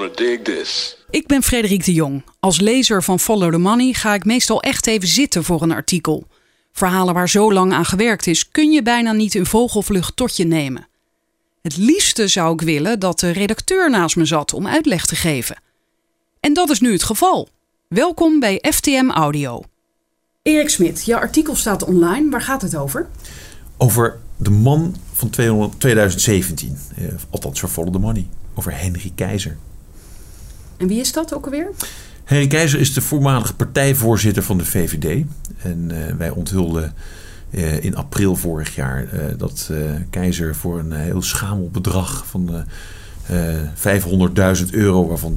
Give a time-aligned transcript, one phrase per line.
[0.00, 0.96] gonna dig this.
[1.10, 2.24] Ik ben Frederik de Jong.
[2.40, 6.26] Als lezer van Follow the Money ga ik meestal echt even zitten voor een artikel.
[6.72, 10.44] Verhalen waar zo lang aan gewerkt is, kun je bijna niet in vogelvlucht tot je
[10.44, 10.88] nemen.
[11.62, 15.62] Het liefste zou ik willen dat de redacteur naast me zat om uitleg te geven.
[16.40, 17.48] En dat is nu het geval.
[17.88, 19.62] Welkom bij FTM Audio.
[20.42, 22.30] Erik Smit, je artikel staat online.
[22.30, 23.08] Waar gaat het over?
[23.76, 26.78] Over de man van 200 2017.
[26.96, 28.26] Eh, althans, voor Follow the Money.
[28.54, 29.56] Over Henry Keizer.
[30.80, 31.70] En wie is dat ook alweer?
[32.24, 35.24] Henry Keizer is de voormalige partijvoorzitter van de VVD.
[35.62, 36.94] En eh, wij onthulden
[37.50, 39.70] eh, in april vorig jaar eh, dat
[40.10, 42.64] Keizer voor een heel schamel bedrag van
[43.26, 44.02] eh,
[44.62, 45.34] 500.000 euro, waarvan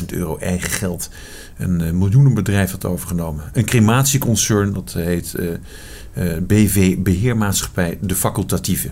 [0.00, 1.10] 30.000 euro eigen geld,
[1.56, 3.44] een miljoenenbedrijf had overgenomen.
[3.52, 5.34] Een crematieconcern, dat heet
[6.40, 8.90] BV Beheermaatschappij De Facultatieve.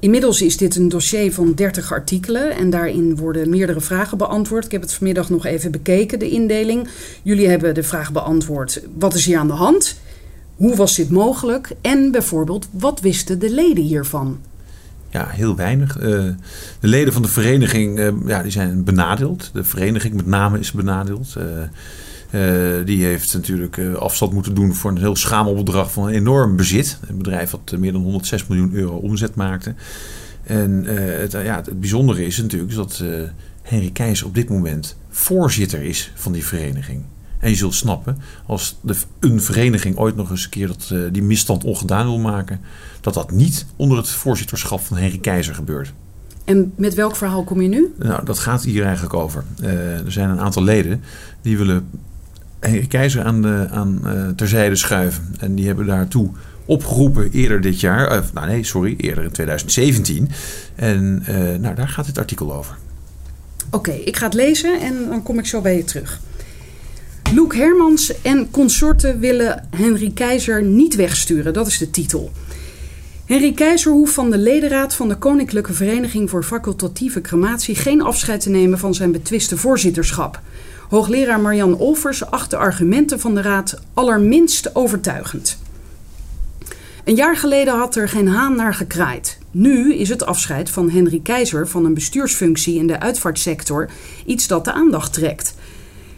[0.00, 4.64] Inmiddels is dit een dossier van 30 artikelen en daarin worden meerdere vragen beantwoord.
[4.64, 6.88] Ik heb het vanmiddag nog even bekeken, de indeling.
[7.22, 10.00] Jullie hebben de vraag beantwoord: wat is hier aan de hand?
[10.56, 11.72] Hoe was dit mogelijk?
[11.80, 14.38] En bijvoorbeeld, wat wisten de leden hiervan?
[15.10, 15.98] Ja, heel weinig.
[15.98, 16.02] Eh,
[16.80, 19.50] de leden van de vereniging eh, ja, die zijn benadeeld.
[19.52, 21.34] De vereniging met name is benadeeld.
[21.36, 21.44] Eh,
[22.84, 26.56] die heeft natuurlijk eh, afstand moeten doen voor een heel schamel bedrag van een enorm
[26.56, 26.98] bezit.
[27.08, 29.74] Een bedrijf dat eh, meer dan 106 miljoen euro omzet maakte.
[30.42, 33.08] En eh, het, ja, het bijzondere is natuurlijk dat eh,
[33.62, 37.02] Henry Keizer op dit moment voorzitter is van die vereniging.
[37.40, 40.98] En je zult snappen, als de, een vereniging ooit nog eens een keer dat, eh,
[41.12, 42.60] die misstand ongedaan wil maken,
[43.00, 45.92] dat dat niet onder het voorzitterschap van Henry Keizer gebeurt.
[46.44, 47.94] En met welk verhaal kom je nu?
[47.98, 49.44] Nou, dat gaat hier eigenlijk over.
[49.60, 51.02] Eh, er zijn een aantal leden
[51.42, 51.88] die willen
[52.60, 55.34] Henry Keizer aan, de, aan eh, terzijde schuiven.
[55.38, 56.30] En die hebben daartoe
[56.64, 58.08] opgeroepen eerder dit jaar.
[58.08, 60.28] eh, nou nee, sorry, eerder in 2017.
[60.74, 62.76] En eh, nou, daar gaat dit artikel over.
[63.70, 66.20] Oké, ik ga het lezen en dan kom ik zo bij je terug.
[67.34, 71.52] Loek Hermans en consorten willen Henry Keizer niet wegsturen.
[71.52, 72.32] Dat is de titel.
[73.24, 78.40] Henry Keizer hoeft van de ledenraad van de Koninklijke Vereniging voor Facultatieve Crematie geen afscheid
[78.40, 80.40] te nemen van zijn betwiste voorzitterschap.
[80.90, 85.58] Hoogleraar Marian Olvers acht de argumenten van de raad allerminst overtuigend.
[87.04, 89.38] Een jaar geleden had er geen haan naar gekraaid.
[89.50, 93.90] Nu is het afscheid van Henry Keizer van een bestuursfunctie in de uitvaartsector
[94.26, 95.54] iets dat de aandacht trekt.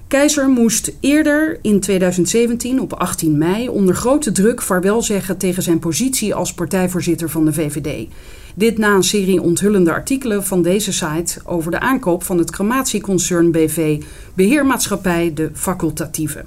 [0.08, 5.78] Keizer moest eerder in 2017 op 18 mei onder grote druk vaarwel zeggen tegen zijn
[5.78, 8.08] positie als partijvoorzitter van de VVD.
[8.54, 13.50] Dit na een serie onthullende artikelen van deze site over de aankoop van het crematieconcern
[13.50, 14.02] BV
[14.34, 16.44] Beheermaatschappij De Facultatieve.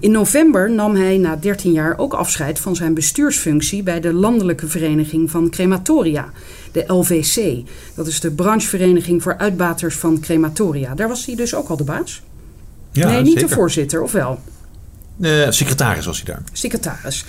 [0.00, 4.68] In november nam hij na 13 jaar ook afscheid van zijn bestuursfunctie bij de Landelijke
[4.68, 6.30] Vereniging van Crematoria,
[6.72, 7.68] de LVC.
[7.94, 10.94] Dat is de branchevereniging voor uitbaters van crematoria.
[10.94, 12.22] Daar was hij dus ook al de baas?
[12.92, 13.48] Ja, nee, niet zeker.
[13.48, 14.40] de voorzitter, of wel?
[15.20, 16.42] Eh, secretaris was hij daar.
[16.52, 17.24] Secretaris.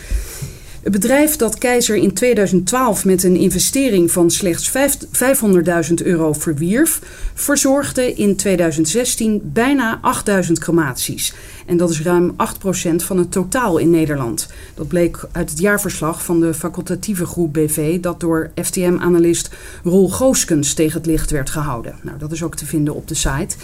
[0.84, 7.02] Het bedrijf dat Keizer in 2012 met een investering van slechts vijf- 500.000 euro verwierf,
[7.34, 11.34] verzorgde in 2016 bijna 8000 crematies.
[11.66, 14.48] En dat is ruim 8% van het totaal in Nederland.
[14.74, 19.50] Dat bleek uit het jaarverslag van de facultatieve groep BV, dat door FTM-analyst
[19.84, 21.96] Roel Gooskens tegen het licht werd gehouden.
[22.02, 23.56] Nou, dat is ook te vinden op de site.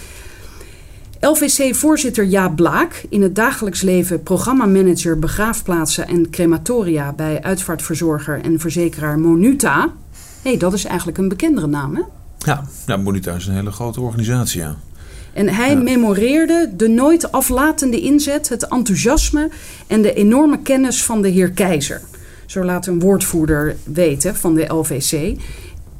[1.20, 9.18] LVC-voorzitter Jaap Blaak, in het dagelijks leven programmamanager begraafplaatsen en crematoria bij uitvaartverzorger en verzekeraar
[9.18, 9.92] Monuta.
[10.42, 12.02] Hé, hey, dat is eigenlijk een bekendere naam, hè?
[12.38, 14.76] Ja, nou, Monita is een hele grote organisatie, ja.
[15.32, 15.76] En hij Ja.
[15.82, 19.48] memoreerde de nooit aflatende inzet, het enthousiasme
[19.86, 22.00] en de enorme kennis van de heer Keizer.
[22.46, 25.38] Zo laat een woordvoerder weten van de LVC.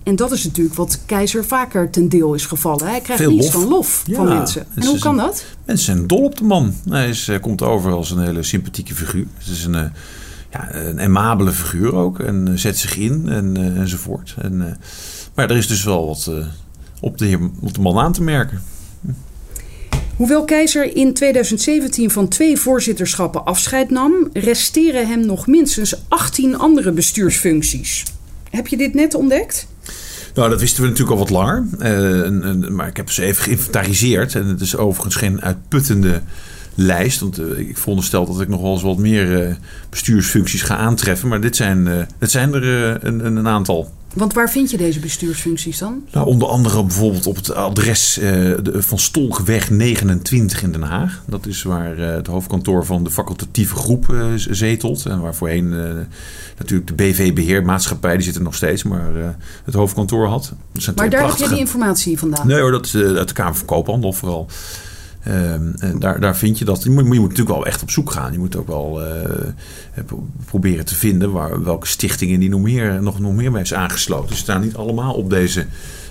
[0.03, 2.87] En dat is natuurlijk wat Keizer vaker ten deel is gevallen.
[2.87, 3.53] Hij krijgt Veel niets lof.
[3.63, 4.67] van lof Ja, van mensen.
[4.75, 5.45] En hoe kan dat?
[5.65, 6.75] Mensen zijn dol op de man.
[6.89, 9.27] Hij is, eh, komt over als een hele sympathieke figuur.
[9.39, 9.85] Het is een, eh,
[10.51, 12.21] ja, een aimabele figuur ook.
[12.21, 14.35] En eh, zet zich in en, enzovoort.
[14.43, 14.79] En,
[15.35, 16.31] maar er is dus wel wat
[17.01, 18.63] op, de, heer- op de man aan te merken.
[20.17, 26.93] Hoewel Keizer in 2017 van twee voorzitterschappen afscheid nam, resteren hem nog minstens 18 andere
[26.93, 28.05] bestuursfuncties.
[28.51, 29.67] Heb je dit net ontdekt?
[30.35, 31.65] Nou, dat wisten we natuurlijk al wat langer.
[31.79, 34.35] Eh, maar ik heb ze even geïnventariseerd.
[34.35, 36.21] En het is overigens geen uitputtende
[36.75, 37.21] lijst.
[37.21, 39.55] Want eh, ik veronderstel dat ik nog wel eens wat meer eh,
[39.91, 41.29] bestuursfuncties ga aantreffen.
[41.29, 42.65] Maar dit zijn, dit zijn er
[43.05, 43.91] een, een, een aantal.
[44.15, 46.03] Want waar vind je deze bestuursfuncties dan?
[46.13, 48.25] Nou, onder andere bijvoorbeeld op het adres uh,
[48.63, 51.23] de, van Stolkweg 29 in Den Haag.
[51.27, 55.07] Dat is waar uh, het hoofdkantoor van de facultatieve groep uh, zetelt.
[55.07, 55.69] En waar voorheen
[56.59, 60.53] natuurlijk de BV-beheermaatschappij, die zit er nog steeds, maar het hoofdkantoor had.
[60.73, 61.27] maar daar prachtige...
[61.27, 62.47] heb je die informatie vandaan?
[62.47, 64.47] Nee hoor, dat is uit de Kamer van Koophandel vooral.
[65.29, 66.83] Um, daar, daar vind je dat.
[66.83, 68.33] Je moet, je moet natuurlijk wel echt op zoek gaan.
[68.33, 69.09] Je moet ook wel uh,
[70.45, 74.37] proberen te vinden waar, welke stichtingen die nog meer, nog, nog meer bij is aangesloten.
[74.37, 75.67] Ze staan niet allemaal op, deze,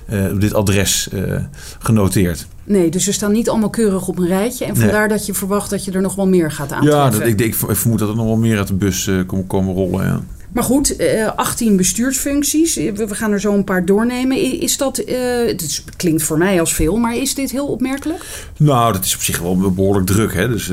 [0.09, 1.35] uh, op dit adres uh,
[1.79, 2.47] genoteerd.
[2.63, 4.65] Nee, dus ze staan niet allemaal keurig op een rijtje.
[4.65, 5.17] En vandaar nee.
[5.17, 7.03] dat je verwacht dat je er nog wel meer gaat aantreffen.
[7.03, 9.47] Ja, dat, ik, ik, ik, vermoed dat er nog wel meer uit de bus komen,
[9.47, 10.05] komen rollen.
[10.05, 10.21] Ja.
[10.53, 10.95] Maar goed,
[11.35, 12.75] 18 bestuursfuncties.
[12.75, 14.61] We gaan er zo een paar doornemen.
[14.61, 18.25] Is dat, het klinkt voor mij als veel, maar is dit heel opmerkelijk?
[18.57, 20.33] Nou, dat is op zich wel behoorlijk druk.
[20.33, 20.49] Hè?
[20.49, 20.71] Dus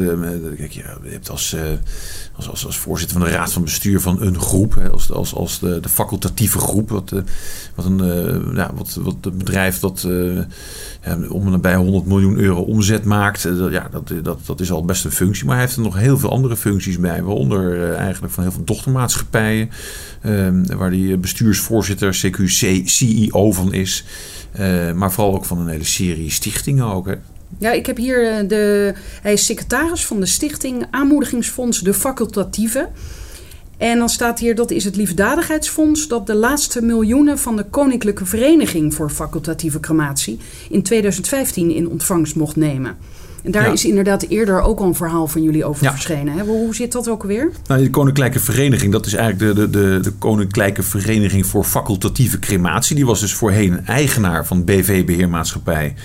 [0.56, 1.56] kijk, je hebt als
[2.36, 5.34] als, als, als, voorzitter van de raad van bestuur van een groep, hè, als, als,
[5.34, 7.12] als de, de facultatieve groep, wat,
[7.74, 7.98] wat, een,
[8.54, 10.06] ja, wat, wat een bedrijf dat
[11.04, 14.70] ja, om en bij 100 miljoen euro omzet maakt, dat, ja, dat, dat, dat is
[14.70, 15.44] al best een functie.
[15.44, 18.64] Maar hij heeft er nog heel veel andere functies bij, waaronder eigenlijk van heel veel
[18.64, 19.70] dochtermaatschappijen,
[20.22, 24.04] uh, waar die bestuursvoorzitter, CQC, CEO van is.
[24.94, 27.06] maar vooral ook van een hele serie stichtingen ook.
[27.06, 27.14] Hè.
[27.58, 28.94] Ja, ik heb hier de.
[29.22, 32.88] Hij is secretaris van de Stichting Aanmoedigingsfonds De Facultatieve.
[33.76, 38.26] En dan staat hier dat is het Liefdadigheidsfonds dat de laatste miljoenen van de Koninklijke
[38.26, 40.38] Vereniging voor Facultatieve Crematie
[40.70, 42.96] in 2015 in ontvangst mocht nemen.
[43.42, 46.34] En daar is inderdaad eerder ook al een verhaal van jullie over verschenen.
[46.34, 46.44] Hè?
[46.44, 47.50] Hoe zit dat ook weer?
[47.66, 52.38] Nou, de Koninklijke Vereniging, dat is eigenlijk de, de, de, de Koninklijke Vereniging voor Facultatieve
[52.38, 52.96] Crematie.
[52.96, 56.02] Die was dus voorheen eigenaar van BV-beheermaatschappij eh,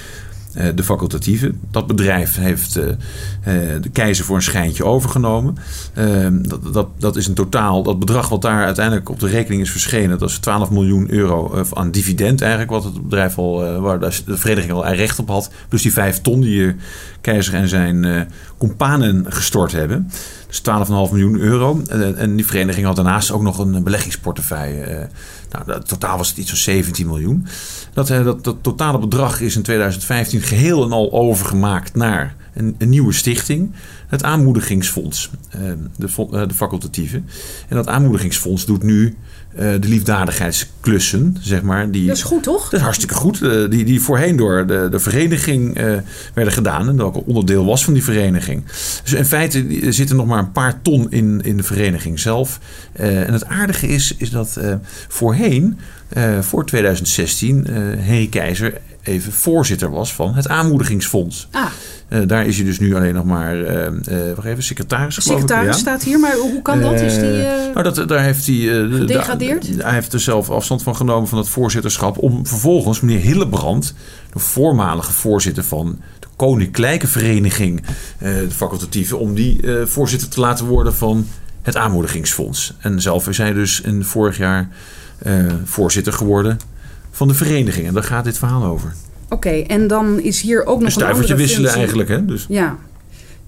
[0.75, 1.53] de facultatieve.
[1.71, 5.57] Dat bedrijf heeft eh, eh, de keizer voor een schijntje overgenomen.
[5.93, 9.61] Ehm, dat, dat, dat is een totaal, dat bedrag wat daar uiteindelijk op de rekening
[9.61, 13.99] is verschenen, dat is 12 miljoen euro aan dividend eigenlijk, wat het bedrijf al, waar
[13.99, 15.51] de vereniging al recht op had.
[15.69, 16.75] Plus die 5 ton die
[17.21, 18.27] keizer en zijn
[18.57, 20.09] companen gestort hebben.
[20.51, 21.81] Dus 12,5 miljoen euro.
[22.15, 25.09] En die vereniging had daarnaast ook nog een beleggingsportefeuille.
[25.51, 27.47] Nou, totaal was het iets van 17 miljoen.
[27.93, 32.89] Dat, dat, dat totale bedrag is in 2015 geheel en al overgemaakt naar een, een
[32.89, 33.71] nieuwe stichting.
[34.07, 35.29] Het Aanmoedigingsfonds,
[35.97, 37.21] de, de facultatieve.
[37.67, 39.15] En dat Aanmoedigingsfonds doet nu
[39.55, 41.91] uh, de liefdadigheidsklussen, zeg maar.
[41.91, 42.63] Die, dat is goed, toch?
[42.63, 43.41] Dat is hartstikke goed.
[43.41, 45.73] Uh, die, die voorheen door de, de vereniging
[46.33, 46.89] werden gedaan.
[46.89, 48.63] En dat ook onderdeel was van die vereniging.
[49.03, 52.59] Dus in feite zitten nog maar een paar ton in, in de vereniging zelf.
[52.93, 54.59] en het aardige is, is dat
[55.07, 55.77] voorheen,
[56.41, 61.47] voor 2016, Henry Keizer even voorzitter was van het aanmoedigingsfonds.
[61.51, 61.65] Ah.
[62.09, 65.77] Uh, daar is hij dus nu alleen nog maar, uh, uh, wacht even, secretaris Secretaris
[65.77, 67.01] staat hier, maar hoe kan dat?
[67.01, 67.43] Is die
[67.73, 68.55] nou, dat, daar heeft hij...
[68.55, 69.67] gedegradeerd?
[69.77, 72.17] hij heeft er zelf afstand van genomen van het voorzitterschap...
[72.17, 73.93] om vervolgens meneer Hillebrand,
[74.33, 77.83] de voormalige voorzitter van de Koninklijke Vereniging,
[78.19, 79.17] de facultatieve...
[79.17, 81.27] om die voorzitter te laten worden van
[81.61, 82.73] het aanmoedigingsfonds.
[82.79, 84.69] En zelf is hij dus in vorig jaar
[85.65, 86.57] voorzitter geworden
[87.21, 87.87] van de vereniging.
[87.87, 88.93] En daar gaat dit verhaal over.
[89.29, 92.25] Oké, en dan is hier ook nog een, een andere wisselen eigenlijk, hè?
[92.25, 92.45] Dus.
[92.49, 92.77] Ja.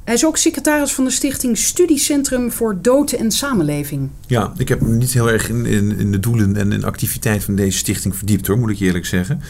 [0.03, 4.09] Hij is ook secretaris van de stichting Studiecentrum voor Dood en Samenleving.
[4.27, 7.43] Ja, ik heb me niet heel erg in, in, in de doelen en in activiteit
[7.43, 9.41] van deze stichting verdiept hoor, moet ik eerlijk zeggen.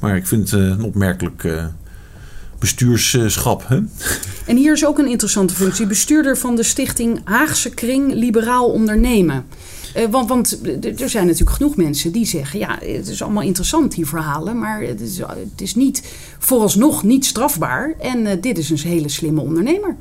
[0.00, 1.64] Maar ik vind het uh, een opmerkelijk uh,
[2.58, 3.68] bestuurschap.
[3.68, 3.80] Hè?
[4.46, 5.86] En hier is ook een interessante functie.
[5.86, 9.44] Bestuurder van de stichting Haagse Kring Liberaal Ondernemen.
[9.96, 10.58] Uh, want, want
[11.00, 14.82] er zijn natuurlijk genoeg mensen die zeggen: ja, het is allemaal interessant, die verhalen, maar
[14.82, 16.02] het is, het is niet,
[16.38, 17.94] vooralsnog niet strafbaar.
[18.00, 19.96] En dit is een hele slimme ondernemer.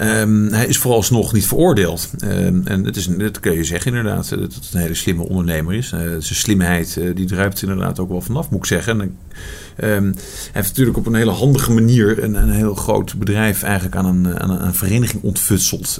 [0.00, 2.10] Um, hij is vooralsnog niet veroordeeld.
[2.24, 5.74] Um, en het is, dat kun je zeggen inderdaad, dat het een hele slimme ondernemer
[5.74, 5.92] is.
[5.92, 9.00] Uh, zijn slimheid uh, die druipt inderdaad ook wel vanaf, moet ik zeggen.
[9.00, 9.16] En,
[9.90, 13.96] um, hij heeft natuurlijk op een hele handige manier een, een heel groot bedrijf eigenlijk
[13.96, 15.98] aan een, aan een vereniging ontfutseld.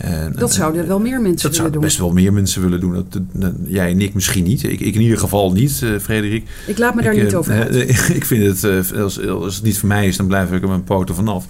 [0.00, 1.72] En, dat zouden wel meer mensen willen doen.
[1.72, 3.06] Dat best wel meer mensen willen doen.
[3.32, 4.62] Dat, jij en ik misschien niet.
[4.62, 6.48] Ik, ik in ieder geval niet, uh, Frederik.
[6.66, 7.74] Ik laat me daar niet over uit.
[8.18, 10.68] ik vind het, uh, als, als het niet voor mij is, dan blijf ik er
[10.68, 11.46] mijn poten vanaf.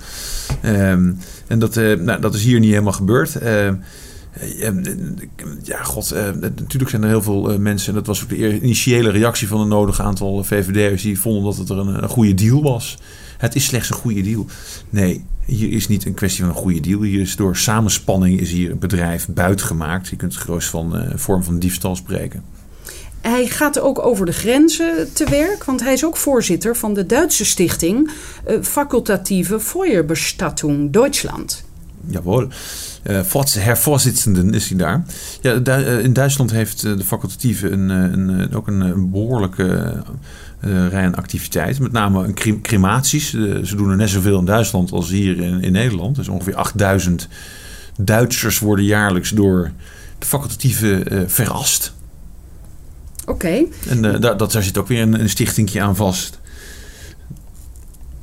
[0.64, 3.38] Um, en dat, nou, dat is hier niet helemaal gebeurd.
[4.60, 4.84] Ehm,
[5.62, 9.48] ja, god, natuurlijk zijn er heel veel mensen, en dat was ook de initiële reactie
[9.48, 12.98] van een nodig aantal VVD'ers, die vonden dat het er een, een goede deal was.
[13.38, 14.46] Het is slechts een goede deal.
[14.90, 17.02] Nee, hier is niet een kwestie van een goede deal.
[17.02, 20.08] Hier is door samenspanning is hier een bedrijf buitgemaakt.
[20.08, 22.44] Je kunt het gerust van een vorm van diefstal spreken.
[23.20, 27.06] Hij gaat ook over de grenzen te werk, want hij is ook voorzitter van de
[27.06, 28.10] Duitse stichting
[28.62, 31.64] Facultatieve Feuerbestattung Deutschland.
[32.06, 32.48] Jawohl.
[33.02, 33.20] Uh,
[33.58, 35.04] hervorzitzenden is hij daar.
[35.40, 35.52] Ja,
[35.98, 40.02] in Duitsland heeft de facultatieve een, een, ook een, behoorlijke
[40.60, 41.82] rij aan activiteiten.
[41.82, 43.30] Met name een crematies.
[43.30, 46.16] ze doen er net zoveel in Duitsland als hier in, in Nederland.
[46.16, 47.28] Dus ongeveer 8000
[47.98, 49.70] Duitsers worden jaarlijks door
[50.18, 51.94] de facultatieve verrast.
[53.26, 53.64] Oké.
[53.88, 56.39] En daar, dat, daar zit ook weer een, een stichtingje aan vast.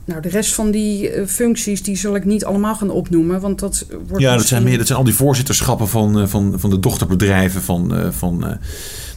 [0.07, 3.59] Nou, de rest van die uh, functies die zal ik niet allemaal gaan opnoemen, want
[3.59, 4.23] dat wordt.
[4.23, 7.61] Ja, dat zijn meer, dat zijn al die voorzitterschappen van, uh, van, van de dochterbedrijven
[7.61, 8.39] van, uh, van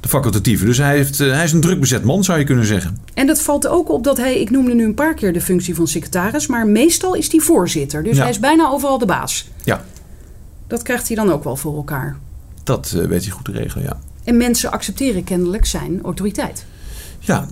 [0.00, 0.66] de facultatieven.
[0.66, 2.98] Dus hij, heeft, hij is een druk bezet man, zou je kunnen zeggen.
[3.14, 5.74] En dat valt ook op dat hij, ik noemde nu een paar keer de functie
[5.74, 8.02] van secretaris, maar meestal is hij voorzitter.
[8.02, 9.48] Dus hij is bijna overal de baas.
[9.64, 9.84] Ja.
[10.66, 12.16] Dat krijgt hij dan ook wel voor elkaar.
[12.62, 14.00] Dat weet hij goed te regelen, ja.
[14.24, 16.64] En mensen accepteren kennelijk zijn autoriteit.
[17.18, 17.48] Ja,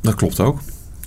[0.00, 0.60] dat klopt ook.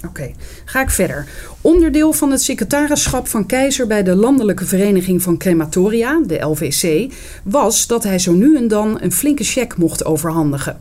[0.08, 0.32] Oké,
[0.66, 1.28] ga ik verder.
[1.62, 7.12] Onderdeel van het secretarischap van Keizer bij de Landelijke Vereniging van Crematoria, de LVC,
[7.44, 10.80] was dat hij zo nu en dan een flinke cheque mocht overhandigen.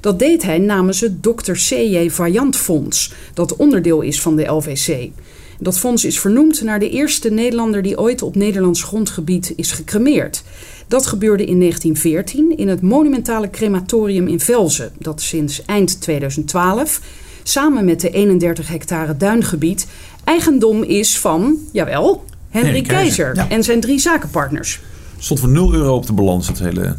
[0.00, 1.52] Dat deed hij namens het Dr.
[1.52, 2.08] C.J.
[2.10, 5.10] Vaillant Fonds, dat onderdeel is van de LVC.
[5.58, 10.42] Dat fonds is vernoemd naar de eerste Nederlander die ooit op Nederlands grondgebied is gecremeerd.
[10.88, 17.00] Dat gebeurde in 1914 in het monumentale crematorium in Velzen, dat sinds eind 2012
[17.48, 19.86] samen met de 31 hectare duingebied
[20.24, 24.80] eigendom is van, jawel, Henry Keizer, en zijn drie zakenpartners.
[25.18, 26.96] Stond voor 0 euro op de balans, het hele.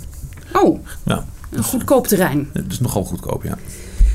[0.54, 1.26] Oh, ja.
[1.50, 2.50] een goedkoop terrein.
[2.54, 3.58] Het is nogal goedkoop, ja.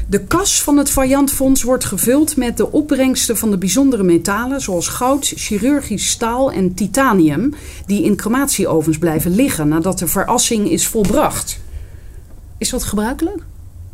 [0.09, 0.91] De kas van het
[1.31, 6.75] Fonds wordt gevuld met de opbrengsten van de bijzondere metalen zoals goud, chirurgisch staal en
[6.75, 7.55] titanium,
[7.87, 11.61] die in crematieovens blijven liggen nadat de verassing is volbracht.
[12.59, 13.43] Is dat gebruikelijk?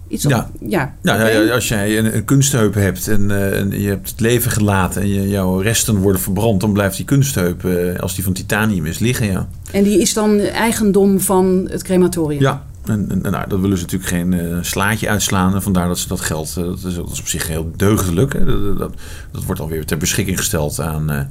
[0.09, 0.50] Iets ja.
[0.61, 0.95] ja.
[1.03, 5.03] ja, als jij een, een kunstheup hebt en, uh, en, je hebt het leven gelaten
[5.03, 8.87] en je, jouw resten worden verbrand, dan blijft die kunstheup, uh, als die van titanium
[8.87, 9.27] is, liggen.
[9.27, 9.49] Ja.
[9.73, 12.41] En die is dan eigendom van het crematorium?
[12.41, 15.55] Ja, en, en, nou, dat willen ze natuurlijk geen uh, slaatje uitslaan.
[15.55, 18.33] En vandaar dat ze dat geld, dat is, dat, is, op zich heel deugdelijk.
[18.33, 18.45] Hè.
[18.45, 18.93] Dat, dat,
[19.33, 21.31] dat, wordt alweer ter beschikking gesteld aan,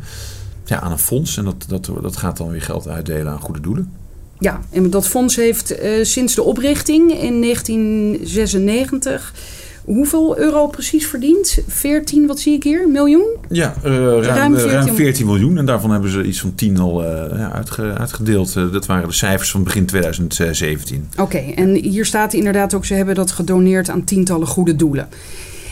[0.66, 1.38] ja, aan een fonds.
[1.38, 3.92] En dat, dat, dat gaat dan weer geld uitdelen aan goede doelen.
[4.40, 9.34] Ja, en dat fonds heeft uh, sinds de oprichting in 1996
[9.88, 11.60] hoeveel euro precies verdiend?
[11.68, 12.90] 14, wat zie ik hier?
[12.90, 13.36] Miljoen?
[13.50, 14.72] Ja, uh, ruim, ruim, 14...
[14.72, 15.26] ruim, 14...
[15.26, 15.58] miljoen.
[15.58, 18.54] En daarvan hebben ze iets van 10 al uh, ja, uitge, uitgedeeld.
[18.54, 21.10] dat waren de cijfers van begin 2017.
[21.18, 25.08] Oké, en hier staat inderdaad ook, ze hebben dat gedoneerd aan tientallen goede doelen.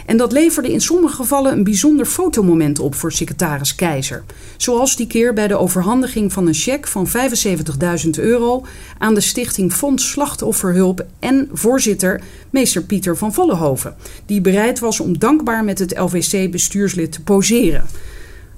[0.06, 4.24] En dat leverde in sommige gevallen een bijzonder fotomoment op voor secretaris Keizer.
[4.58, 8.66] Zoals die keer bij de overhandiging van een cheque van 75.000 euro
[8.98, 13.96] aan de stichting Fonds Slachtofferhulp en voorzitter meester Pieter van Vollenhoven,
[14.26, 17.86] die bereid was om dankbaar met het LVC-bestuurslid te poseren.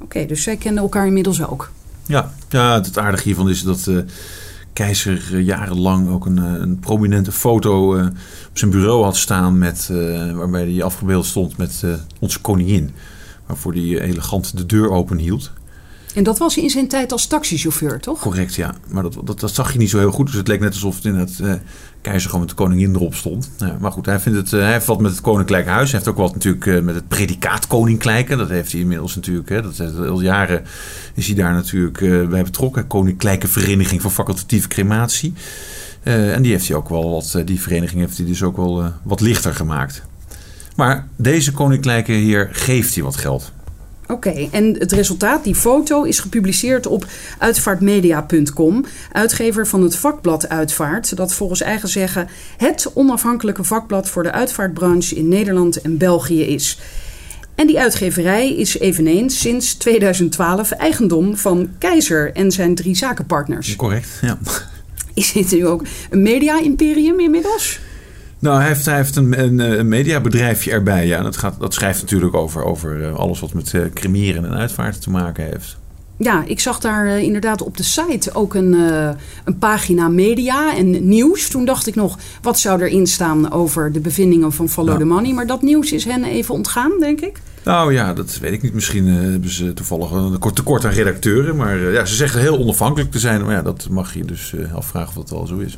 [0.02, 1.72] Oké, dus zij kennen elkaar inmiddels ook.
[2.06, 3.86] Ja, ja het aardige hiervan is dat.
[3.90, 4.00] Uh
[4.78, 8.06] keizer eh, jarenlang ook een, eh, een prominente foto uh,
[8.50, 9.58] op zijn bureau had staan.
[9.58, 11.84] Met, uh, waarbij hij afgebeeld stond met
[12.20, 12.92] onze koningin.
[13.46, 15.52] Waarvoor hij elegant de deur open hield.
[16.16, 18.20] En dat was in zijn tijd als taxichauffeur, toch?
[18.20, 18.76] Correct, ja.
[18.88, 20.26] Maar dat, dat, dat zag je niet zo heel goed.
[20.26, 21.54] Dus het leek net alsof het in het uh,
[22.02, 23.52] keizer gewoon met de koningin erop stond.
[23.80, 25.92] maar goed, hij, vindt het, uh, hij heeft wat met het koninklijk huis.
[25.92, 28.36] Hij heeft ook wat natuurlijk uh, met het predicaat koninklijke.
[28.36, 29.50] Dat heeft hij inmiddels natuurlijk.
[29.50, 30.64] Hè, dat al jaren
[31.14, 32.00] is hij daar natuurlijk
[32.30, 32.88] bij betrokken.
[32.88, 35.34] Koninklijke Vereniging voor Facultatieve Crematie.
[36.04, 39.22] en die heeft hij ook wel wat, die vereniging heeft hij dus ook wel wat
[39.22, 40.04] lichter gemaakt.
[40.76, 43.52] Maar deze koninklijke heer geeft hij wat geld.
[44.08, 47.06] Oké, en het resultaat, die foto, is gepubliceerd op
[47.38, 54.32] uitvaartmedia.com, uitgever van het vakblad Uitvaart, dat volgens eigen zeggen het onafhankelijke vakblad voor de
[54.32, 56.80] uitvaartbranche in Nederland en België is.
[57.56, 63.76] En die uitgeverij is eveneens sinds 2012 eigendom van Keizer en zijn drie zakenpartners.
[63.76, 64.38] Correct, ja.
[65.14, 67.80] Is dit nu ook een media-imperium inmiddels?
[68.40, 71.08] Nou, hij heeft, hij heeft een, een, een, mediabedrijfje erbij.
[71.08, 71.22] Ja.
[71.22, 75.02] Dat, gaat, dat schrijft natuurlijk over, over eh, alles wat met uh, cremeren en uitvaarten
[75.02, 75.78] te maken heeft.
[76.18, 79.10] Ja, ik zag daar uh, inderdaad op de site ook een, uh,
[79.44, 81.50] een pagina media en nieuws.
[81.50, 85.34] Toen dacht ik nog, wat zou erin staan over de bevindingen van Follow the Money?
[85.34, 87.42] Maar dat nieuws is hen even ontgaan, denk ik.
[87.64, 88.74] Nou ja, dat weet ik niet.
[88.74, 91.56] Misschien hebben ze toevallig een tekort aan redacteuren.
[91.56, 93.42] Maar ja, ze zeggen heel onafhankelijk te zijn.
[93.42, 95.74] Maar ja, dat mag je dus afvragen of dat al zo is.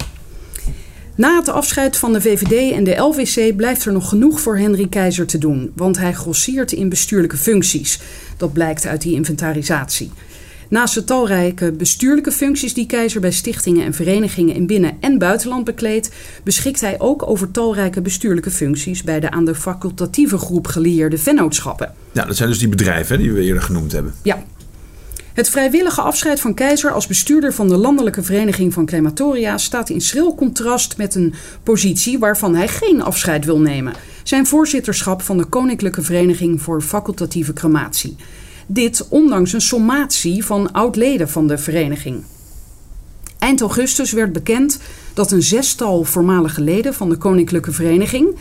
[1.19, 4.87] Na het afscheid van de VVD en de LVC blijft er nog genoeg voor Henry
[4.87, 7.99] Keizer te doen, want hij grossiert in bestuurlijke functies.
[8.37, 10.11] Dat blijkt uit die inventarisatie.
[10.69, 15.65] Naast de talrijke bestuurlijke functies die Keizer bij stichtingen en verenigingen in binnen- en buitenland
[15.65, 16.09] bekleedt,
[16.43, 21.93] beschikt hij ook over talrijke bestuurlijke functies bij de aan de facultatieve groep gelieerde vennootschappen.
[22.11, 24.13] Ja, dat zijn dus die bedrijven die we eerder genoemd hebben.
[24.23, 24.43] Ja.
[25.33, 30.01] Het vrijwillige afscheid van Keizer als bestuurder van de Landelijke Vereniging van Crematoria staat in
[30.01, 31.33] schril contrast met een
[31.63, 33.93] positie waarvan hij geen afscheid wil nemen:
[34.23, 38.15] zijn voorzitterschap van de Koninklijke Vereniging voor Facultatieve Crematie.
[38.67, 42.23] Dit ondanks een sommatie van oud-leden van de vereniging.
[43.39, 44.79] Eind augustus werd bekend
[45.13, 48.35] dat een zestal voormalige leden van de Koninklijke Vereniging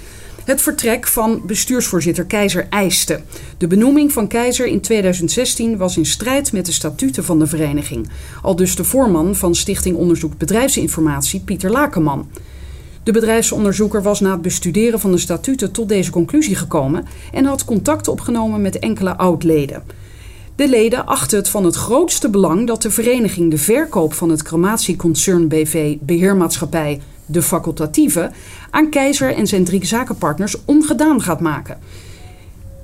[0.49, 3.21] het vertrek van bestuursvoorzitter Keizer eiste.
[3.59, 8.09] De benoeming van Keizer in 2016 was in strijd met de statuten van de vereniging.
[8.43, 12.29] Al dus de voorman van Stichting Onderzoek Bedrijfsinformatie, Pieter Lakenman.
[13.03, 17.65] De bedrijfsonderzoeker was na het bestuderen van de statuten tot deze conclusie gekomen en had
[17.65, 19.83] contact opgenomen met enkele oud-leden.
[20.57, 24.43] De leden achten het van het grootste belang dat de vereniging de verkoop van het
[24.43, 28.31] crematieconcern BV Beheermaatschappij De Facultatieve
[28.71, 31.79] aan Keizer en zijn drie zakenpartners ongedaan gaat maken.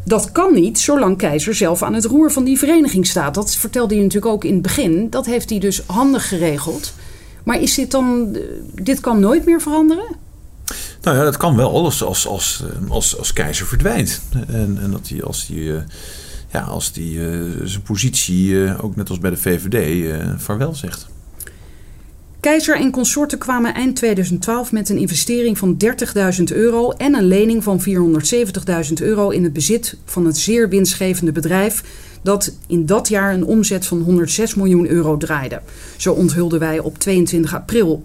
[0.04, 3.34] Dat kan niet zolang Keizer zelf aan het roer van die vereniging staat.
[3.34, 5.10] Dat vertelde hij natuurlijk ook in het begin.
[5.10, 6.94] Dat heeft hij dus handig geregeld.
[7.44, 8.36] Maar is dit dan.
[8.74, 10.16] Dit kan nooit meer veranderen?
[11.02, 14.22] Nou ja, dat kan wel als, als, als, als, als Keizer verdwijnt.
[14.48, 15.72] En, en dat hij als die.
[16.52, 17.18] Ja, als die
[17.64, 21.06] zijn positie, ook net als bij de VVD, vaarwel zegt.
[22.44, 25.76] Keizer en consorten kwamen eind 2012 met een investering van
[26.38, 27.80] 30.000 euro en een lening van
[28.88, 31.82] 470.000 euro in het bezit van het zeer winstgevende bedrijf
[32.22, 35.60] dat in dat jaar een omzet van 106 miljoen euro draaide.
[35.96, 38.04] Zo onthulden wij op 22 april.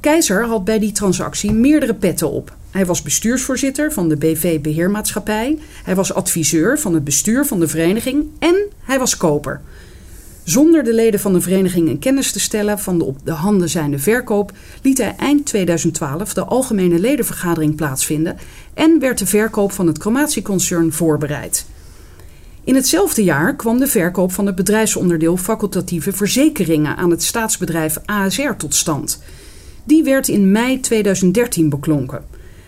[0.00, 2.56] Keizer had bij die transactie meerdere petten op.
[2.70, 7.68] Hij was bestuursvoorzitter van de BV Beheermaatschappij, hij was adviseur van het bestuur van de
[7.68, 9.60] vereniging en hij was koper.
[10.44, 13.68] Zonder de leden van de vereniging in kennis te stellen van de op de handen
[13.68, 18.36] zijnde verkoop, liet hij eind 2012 de algemene ledenvergadering plaatsvinden
[18.74, 21.66] en werd de verkoop van het crematieconcern voorbereid.
[22.64, 28.52] In hetzelfde jaar kwam de verkoop van het bedrijfsonderdeel facultatieve verzekeringen aan het staatsbedrijf ASR
[28.56, 29.22] tot stand.
[29.84, 32.24] Die werd in mei 2013 beklonken.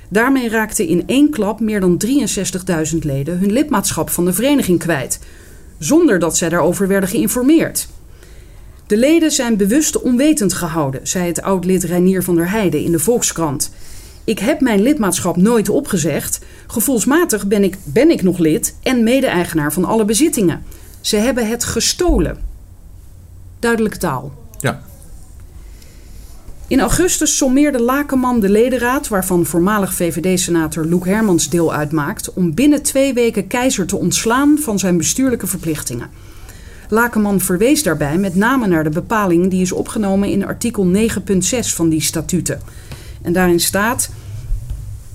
[0.09, 2.03] Daarmee raakten in één klap meer dan
[2.93, 5.19] 63.000 leden hun lidmaatschap van de vereniging kwijt,
[5.79, 7.89] zonder dat zij daarover werden geïnformeerd.
[8.87, 12.99] De leden zijn bewust onwetend gehouden, zei het oud-lid Reinier van der Heijden in de
[12.99, 13.71] Volkskrant.
[14.25, 16.41] Ik heb mijn lidmaatschap nooit opgezegd.
[16.67, 20.63] Gevoelsmatig ben ik, ben ik nog lid en mede-eigenaar van alle bezittingen.
[21.01, 22.39] Ze hebben het gestolen.
[23.59, 24.33] Duidelijke taal.
[24.59, 24.83] Ja.
[26.69, 32.83] In augustus sommeerde Lakenman de ledenraad, waarvan voormalig VVD-senator Loek Hermans deel uitmaakt, om binnen
[32.83, 36.11] twee weken Keizer te ontslaan van zijn bestuurlijke verplichtingen.
[36.89, 40.99] Lakenman verwees daarbij met name naar de bepaling die is opgenomen in artikel 9.6
[41.61, 42.61] van die statuten.
[43.23, 44.11] En daarin staat.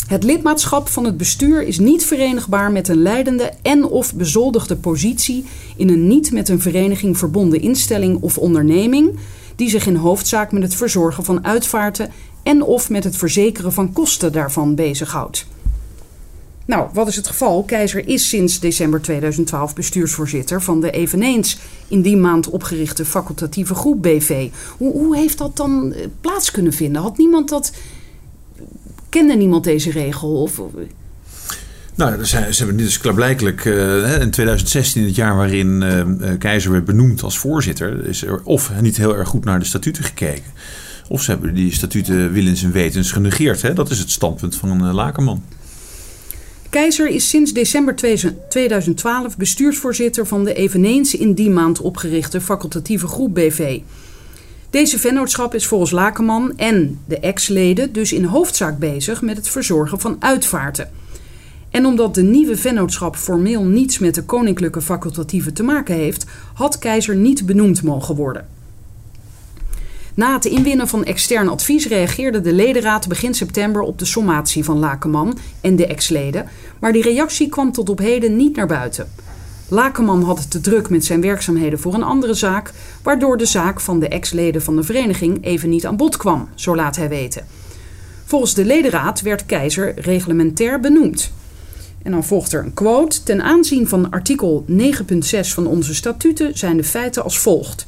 [0.08, 5.46] Het lidmaatschap van het bestuur is niet verenigbaar met een leidende en of bezoldigde positie
[5.76, 9.20] in een niet met een vereniging verbonden instelling of onderneming
[9.56, 12.12] die zich in hoofdzaak met het verzorgen van uitvaarten
[12.44, 15.46] en of met het verzekeren van kosten daarvan bezighoudt.
[16.66, 17.64] Nou, wat is het geval?
[17.64, 24.02] Keizer is sinds december 2012 bestuursvoorzitter van de eveneens in die maand opgerichte facultatieve groep
[24.02, 24.50] BV.
[24.78, 27.02] Hoe, hoe heeft dat dan eh, plaats kunnen vinden?
[27.02, 27.74] Had niemand dat.
[29.10, 30.42] Kende niemand deze regel?
[30.42, 30.62] Of,
[31.95, 37.23] nou, ze, hebben dus klaarblijkelijk uh, in 2016, het jaar waarin uh, Keizer werd benoemd
[37.23, 40.51] als voorzitter, is er of niet heel erg goed naar de statuten gekeken.
[41.08, 43.62] Of ze hebben die statuten willens en wetens genegeerd.
[43.62, 43.73] Hè?
[43.73, 45.43] Dat is het standpunt van een Lakenman.
[46.69, 47.95] Keizer is sinds december
[48.49, 53.80] 2012 bestuursvoorzitter van de eveneens in die maand opgerichte facultatieve groep BV.
[54.69, 59.99] Deze vennootschap is volgens Lakenman en de ex-leden dus in hoofdzaak bezig met het verzorgen
[59.99, 61.01] van uitvaarten.
[61.71, 66.79] En omdat de nieuwe vennootschap formeel niets met de koninklijke facultatieve te maken heeft, had
[66.79, 68.47] keizer niet benoemd mogen worden.
[70.13, 74.79] Na het inwinnen van extern advies reageerde de ledenraad begin september op de sommatie van
[74.79, 76.45] Lakenman en de ex-leden,
[76.79, 79.10] maar die reactie kwam tot op heden niet naar buiten.
[79.67, 82.71] Lakenman had te druk met zijn werkzaamheden voor een andere zaak,
[83.03, 86.75] waardoor de zaak van de ex-leden van de vereniging even niet aan bod kwam, zo
[86.75, 87.45] laat hij weten.
[88.25, 91.31] Volgens de ledenraad werd Keizer reglementair benoemd.
[92.04, 93.24] En dan volgt er een quote.
[93.24, 94.80] Ten aanzien van artikel 9.6
[95.42, 97.86] van onze statuten zijn de feiten als volgt.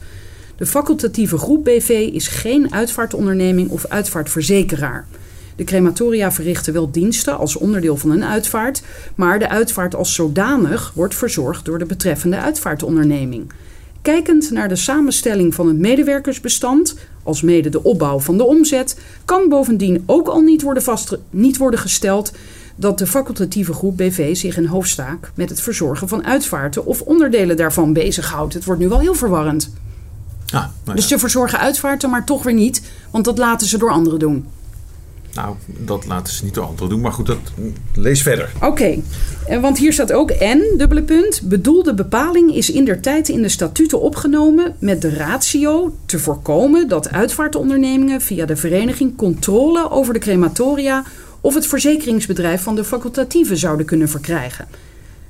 [0.56, 5.08] De facultatieve groep BV is geen uitvaartonderneming of uitvaartverzekeraar.
[5.56, 8.84] De crematoria verrichten wel diensten als onderdeel van een uitvaart,
[9.16, 13.52] maar de uitvaart als zodanig wordt verzorgd door de betreffende uitvaartonderneming.
[14.02, 19.50] Kijkend naar de samenstelling van het medewerkersbestand, als mede de opbouw van de omzet, kan
[19.50, 22.32] bovendien ook al niet worden, vast, niet worden gesteld
[22.76, 27.58] dat de facultatieve groep BV zich in hoofdzaak met het verzorgen van uitvaarten of onderdelen
[27.58, 28.54] daarvan bezighoudt.
[28.54, 29.74] Het wordt nu wel heel verwarrend.
[30.46, 32.82] Ah, nou Dus ze verzorgen uitvaarten, maar toch weer niet,
[33.12, 34.46] want dat laten ze door anderen doen.
[35.34, 37.02] Nou, dat laten ze niet door anderen doen.
[37.02, 37.38] Maar goed, dat,
[37.96, 38.52] lees verder.
[38.62, 38.98] Oké,
[39.48, 41.42] eh, want hier staat ook en, dubbele punt.
[41.44, 46.88] Bedoelde bepaling is in der tijd in de statuten opgenomen met de ratio te voorkomen
[46.88, 51.04] dat uitvaartondernemingen via de vereniging controle over de crematoria
[51.44, 54.68] of het verzekeringsbedrijf van de facultatieve zouden kunnen verkrijgen.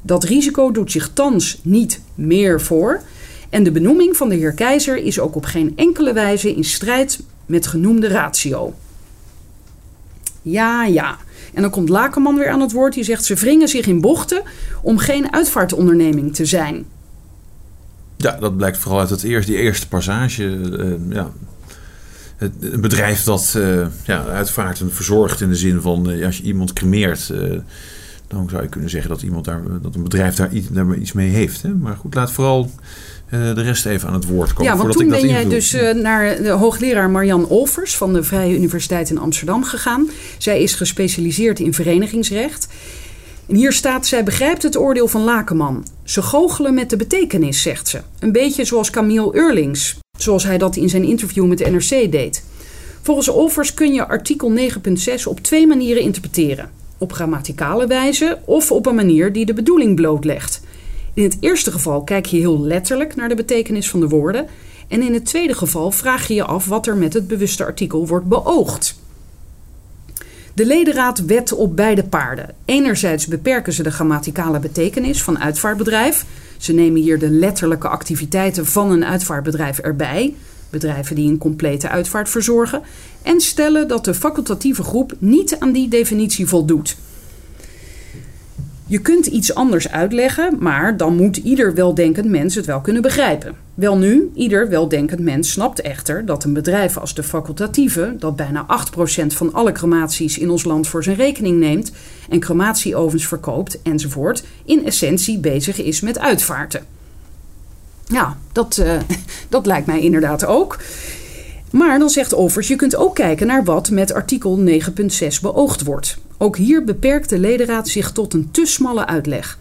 [0.02, 3.02] Dat risico doet zich thans niet meer voor.
[3.50, 7.20] En de benoeming van de heer Keizer is ook op geen enkele wijze in strijd
[7.46, 8.74] met genoemde ratio.
[10.42, 11.18] Ja, ja.
[11.54, 12.94] En dan komt Lakenman weer aan het woord.
[12.94, 14.42] Die zegt ze wringen zich in bochten
[14.82, 16.86] om geen uitvaartonderneming te zijn.
[18.18, 20.60] Ja, dat blijkt vooral uit het eerste, die eerste passage.
[20.80, 21.32] eh, ja.
[22.60, 26.74] Een bedrijf dat eh, ja, uitvaarten verzorgt in de zin van eh, als je iemand
[26.74, 27.40] cremeert, eh,
[28.28, 31.12] dan zou je kunnen zeggen dat, iemand daar, dat een bedrijf daar iets, daar iets
[31.12, 31.62] mee heeft.
[31.62, 31.70] Hè?
[31.70, 32.72] Maar goed, laat vooral
[33.30, 34.72] de rest even aan het woord komen.
[34.72, 38.24] ja, want toen ik dat ben jij dus naar de hoogleraar Marian Olvers van de
[38.24, 40.10] Vrije Universiteit in Amsterdam gegaan.
[40.38, 42.68] Zij is gespecialiseerd in verenigingsrecht.
[43.48, 45.86] En hier staat, zij begrijpt het oordeel van Lakenman.
[46.04, 48.02] Ze goochelen met de betekenis, zegt ze.
[48.20, 52.44] Een beetje zoals Camille Eurlings, zoals hij dat in zijn interview met de NRC deed.
[53.02, 56.70] Volgens Olvers kun je artikel 9.6 op twee manieren interpreteren.
[56.98, 60.62] Op grammaticale wijze of op een manier die de bedoeling blootlegt.
[61.14, 64.48] In het eerste geval kijk je heel letterlijk naar de betekenis van de woorden.
[64.88, 68.08] En in het tweede geval vraag je je af wat er met het bewuste artikel
[68.08, 68.96] wordt beoogd.
[70.54, 72.56] De ledenraad wet op beide paarden.
[72.66, 76.26] Enerzijds beperken ze de grammaticale betekenis van uitvaartbedrijf.
[76.64, 80.36] Ze nemen hier de letterlijke activiteiten van een uitvaartbedrijf erbij.
[80.70, 82.82] Bedrijven die een complete uitvaart verzorgen.
[83.22, 86.98] En stellen dat de facultatieve groep niet aan die definitie voldoet.
[88.94, 93.56] Je kunt iets anders uitleggen, maar dan moet ieder weldenkend mens het wel kunnen begrijpen.
[93.74, 98.66] Welnu, ieder weldenkend mens snapt echter dat een bedrijf als de facultatieve, dat bijna
[99.24, 101.92] 8% van alle crematies in ons land voor zijn rekening neemt
[102.30, 106.86] en crematieovens verkoopt enzovoort, in essentie bezig is met uitvaarten.
[108.08, 109.00] Ja, dat, eh,
[109.50, 110.78] dat lijkt mij inderdaad ook.
[111.74, 116.18] Maar dan zegt Overs, je kunt ook kijken naar wat met artikel 9.6 beoogd wordt.
[116.38, 119.58] Ook hier beperkt de ledenraad zich tot een te smalle uitleg.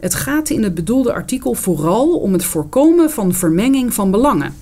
[0.00, 4.54] Het gaat in het bedoelde artikel vooral om het voorkomen van vermenging van belangen.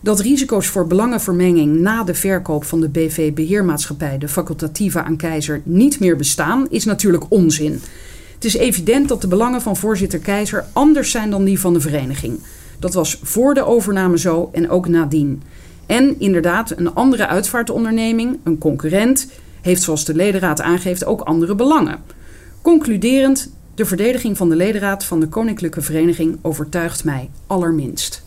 [0.00, 6.00] Dat risico's voor belangenvermenging na de verkoop van de BV-beheermaatschappij, de facultatieve aan Keizer, niet
[6.00, 7.80] meer bestaan, is natuurlijk onzin.
[8.34, 11.80] Het is evident dat de belangen van voorzitter Keizer anders zijn dan die van de
[11.80, 12.40] vereniging.
[12.78, 15.42] Dat was voor de overname zo en ook nadien.
[15.88, 19.28] En inderdaad, een andere uitvaartonderneming, een concurrent,
[19.60, 21.98] heeft zoals de ledenraad aangeeft ook andere belangen.
[22.62, 28.22] Concluderend, de verdediging van de ledenraad van de Koninklijke Vereniging overtuigt mij allerminst.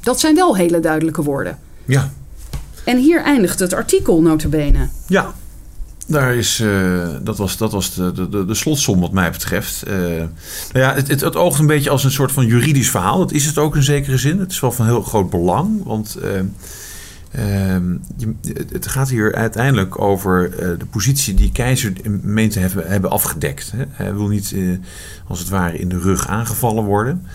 [0.00, 1.58] Dat zijn wel hele duidelijke woorden.
[1.84, 2.12] Ja,
[2.84, 4.88] En hier eindigt het artikel, notabene.
[5.06, 5.34] ja.
[6.06, 9.82] Daar is, eh, dat was, dat was de, de, de, slotsom wat mij betreft.
[9.82, 10.28] Eh, nou
[10.72, 13.18] ja, het, het, oogt een beetje als een soort van juridisch verhaal.
[13.18, 14.38] Dat is het ook in zekere zin.
[14.38, 15.84] Het is wel van heel groot belang.
[15.84, 16.38] Want eh,
[17.74, 17.96] ehm,
[18.72, 21.92] het- gaat hier uiteindelijk over de positie die keizer
[22.22, 23.72] meent te hebben, hebben afgedekt.
[23.76, 23.84] Hè.
[23.90, 24.54] Hij wil niet
[25.26, 27.26] als het ware in de rug aangevallen worden.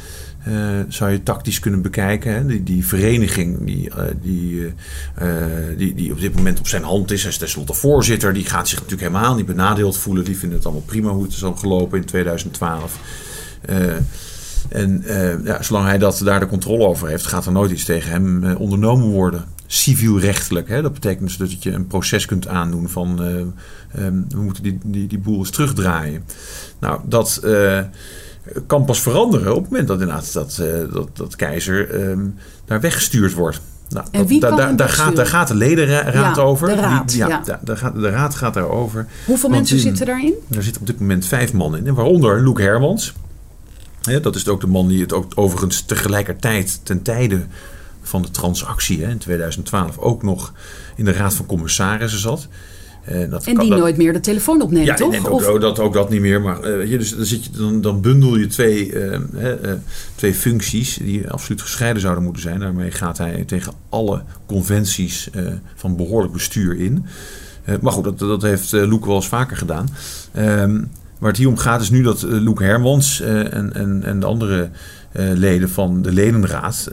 [0.44, 0.54] Eh,
[0.88, 2.34] zou je tactisch kunnen bekijken.
[2.34, 2.46] Hè?
[2.46, 4.74] Die, die vereniging die, eh, die,
[5.16, 5.28] eh,
[5.78, 7.22] die, die op dit moment op zijn hand is.
[7.22, 8.34] Hij is tenslotte voorzitter.
[8.34, 10.24] Die gaat zich natuurlijk helemaal niet benadeeld voelen.
[10.24, 13.00] Die vinden het allemaal prima hoe het is al gelopen in 2012.
[13.62, 13.78] Eh,
[14.70, 15.04] en
[15.44, 18.56] ja, zolang hij dat, daar de controle over heeft, gaat er nooit iets tegen hem
[18.56, 19.46] ondernomen worden.
[19.74, 20.68] Civielrechtelijk.
[20.68, 20.82] Hè?
[20.82, 23.36] Dat betekent dus dat je een proces kunt aandoen van eh,
[24.06, 26.24] ehm, we moeten die, die, die boel eens terugdraaien.
[26.80, 27.40] Nou, dat
[28.68, 32.26] kan pas veranderen op het moment dat inderdaad dat, eh, dat, dat keizer ehm,
[32.66, 33.62] daar weggestuurd wordt.
[33.90, 36.68] Nou, En wie daar- kan daar, gaat, daar gaat de ledenraad Ja, over.
[36.68, 37.42] de Die- raad, ja, ja.
[37.46, 39.06] da- daar gaat, de raad gaat daarover.
[39.26, 40.34] Hoeveel Want mensen in- zitten daarin?
[40.50, 41.88] Er zitten op dit moment vijf man in.
[41.88, 43.14] En waaronder Loek Hermans.
[44.02, 47.46] Hè, dat is ook de man die het ook overigens tegelijkertijd ten tijde
[48.02, 50.54] van de transactie hè, in 2012 ook nog
[50.96, 52.48] in de Raad van Commissarissen zat.
[53.06, 55.12] Eh, dat En kan- die dat- nooit meer de telefoon opneemt, ja, toch?
[55.12, 56.42] nee, ook, Of- dat, ook dat niet meer.
[56.42, 59.20] Maar je, dus dan, zit je, dan, dan bundel je twee, eh,
[60.16, 62.60] twee functies die absoluut gescheiden zouden moeten zijn.
[62.60, 65.30] Daarmee gaat hij tegen alle conventies
[65.76, 67.06] van behoorlijk bestuur in.
[67.82, 69.88] Maar goed, dat, dat heeft Loek wel eens vaker gedaan.
[70.32, 70.82] Ehm,
[71.20, 74.26] waar het hier om gaat is nu dat uh, Loek Hermans en, en, en de
[74.26, 74.70] andere
[75.14, 76.88] leden van de ledenraad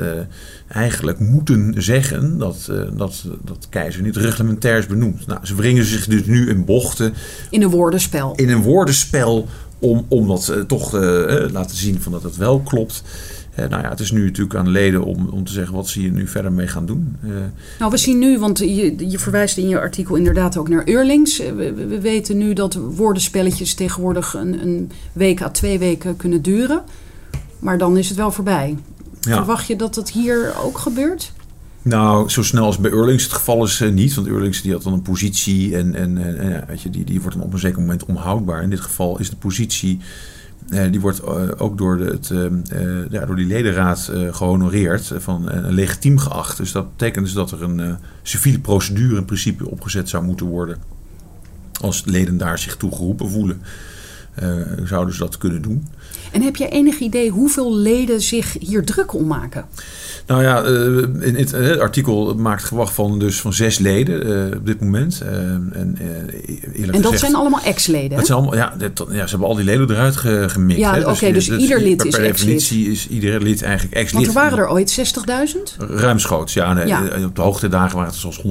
[0.69, 5.27] eigenlijk moeten zeggen dat, dat, dat keizer niet reglementair is benoemd.
[5.27, 7.15] Nou, ze wringen zich dus nu in bochten.
[7.51, 8.35] In een woordenspel.
[8.35, 13.03] In een woordenspel om, om dat toch te laten zien van dat het wel klopt.
[13.69, 16.11] Nou ja, het is nu natuurlijk aan leden om, om te zeggen wat ze hier
[16.11, 17.17] nu verder mee gaan doen.
[17.79, 21.39] Nou, we zien nu, want je, je verwijst in je artikel inderdaad ook naar Eurlings.
[21.39, 26.83] We, we, weten nu dat woordenspelletjes tegenwoordig een, een week à twee weken kunnen duren.
[27.59, 28.77] Maar dan is het wel voorbij.
[29.21, 29.37] Ja.
[29.37, 31.33] Verwacht je dat dat hier ook gebeurt?
[31.83, 34.15] Nou, zo snel als bij Eurlings het geval is uh, niet.
[34.15, 37.21] Want Eurlings die had dan een positie en, en, en ja, weet je, die, die
[37.21, 38.63] wordt dan op een zeker moment onhoudbaar.
[38.63, 40.01] In dit geval is de positie
[40.69, 42.33] uh, die wordt uh, ook door, de, het,
[43.11, 46.57] ja, door die ledenraad gehonoreerd, van legitiem geacht.
[46.57, 50.79] Dus dat betekent dus dat er een civiele procedure in principe opgezet zou moeten worden.
[51.81, 53.63] Als leden daar zich toe geroepen voelen,
[54.85, 55.87] zouden ze dat kunnen doen.
[56.33, 59.67] En heb je enig idee hoeveel leden zich hier druk om maken?
[60.29, 64.57] Nou ja, uh, in het, uh, artikel maakt gewacht van, dus van zes leden uh,
[64.57, 65.21] op dit moment.
[65.21, 65.99] en, en
[66.85, 68.17] dat gezegd, zijn allemaal ex-leden?
[68.17, 70.81] Dat zijn allemaal, ja, dat, ja, ze hebben al die leden eruit ge, gemikt.
[70.81, 74.13] Ja, oké, okay, dus, dus, ieder lid is Per definitie is ieder lid eigenlijk ex-lid.
[74.13, 75.15] Want er waren er ooit
[75.79, 75.87] 60.000?
[75.89, 77.03] Ruimschoots, ja, nee, ja.
[77.25, 78.43] Op de hoogtedagen waren het zoals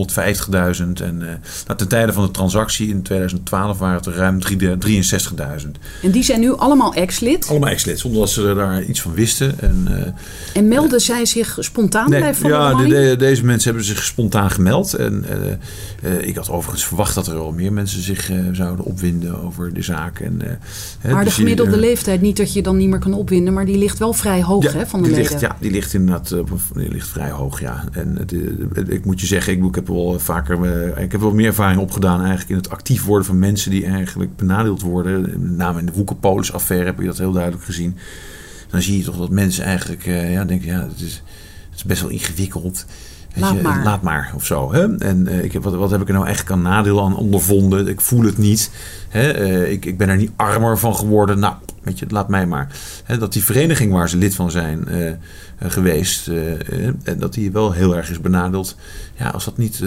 [0.80, 1.04] 150.000.
[1.04, 1.18] En
[1.66, 5.72] nou, ten tijde van de transactie in 2012 waren het er ruim 63.000.
[6.02, 7.48] En die zijn nu allemaal ex-lid?
[7.50, 9.60] Allemaal ex-lid, zonder dat ze daar iets van wisten.
[9.60, 9.88] En,
[10.54, 14.94] en melden zij zich spontaan nee, bij Ja, de, deze mensen hebben zich spontaan gemeld.
[14.94, 15.26] En
[16.04, 19.74] uh, uh, ik had overigens verwacht dat er al meer mensen zich zouden opwinden over
[19.74, 20.20] de zaak.
[20.20, 20.42] En,
[21.12, 23.66] maar dus de gemiddelde die, leeftijd, niet dat je dan niet meer kan opwinden, maar
[23.66, 25.32] die ligt wel vrij hoog ja, hè, van de die leden.
[25.32, 26.30] Ligt, ja, die ligt inderdaad
[26.74, 27.84] die ligt vrij hoog, ja.
[27.92, 28.28] En
[28.88, 30.66] ik moet je zeggen, ik, ik heb wel vaker,
[30.98, 34.36] ik heb wel meer ervaring opgedaan eigenlijk in het actief worden van mensen die eigenlijk
[34.36, 35.22] benadeeld worden.
[35.22, 37.98] Met name in de Woekerpolis-affaire heb ik dat heel duidelijk gezien
[38.70, 41.24] dan zie je toch dat mensen eigenlijk uh, ja, denken, ja, het is,
[41.70, 42.86] het is best wel ingewikkeld.
[43.36, 43.84] Laat je, maar.
[43.84, 44.74] Laat maar, of zo.
[44.74, 44.98] Hè?
[44.98, 47.88] En uh, ik heb, wat, wat heb ik er nou eigenlijk aan nadeel aan ondervonden?
[47.88, 48.72] Ik voel het niet.
[49.10, 49.42] Hè?
[49.42, 51.40] Uh, ik, ik ben er niet armer van geworden.
[51.40, 51.54] Nou,
[51.96, 52.68] je, laat mij maar.
[53.20, 55.12] Dat die vereniging waar ze lid van zijn uh,
[55.60, 56.28] geweest...
[57.04, 58.76] en dat die wel heel erg is benadeeld...
[59.18, 59.84] Ja, als dat niet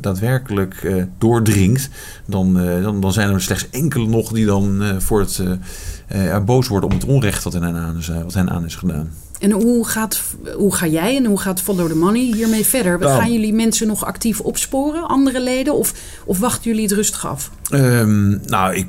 [0.00, 1.88] daadwerkelijk doordringt...
[2.26, 6.90] Dan, dan, dan zijn er slechts enkele nog die dan voor het boos worden...
[6.90, 9.10] om het onrecht hen aan wat hen aan is gedaan.
[9.38, 10.20] En hoe, gaat,
[10.56, 12.98] hoe ga jij en hoe gaat Follow the Money hiermee verder?
[12.98, 15.74] Nou, Gaan jullie mensen nog actief opsporen, andere leden?
[15.74, 15.94] Of,
[16.24, 17.50] of wachten jullie het rustig af?
[17.72, 18.86] Um, nou, ik,